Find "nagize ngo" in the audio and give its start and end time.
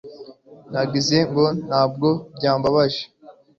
0.71-1.45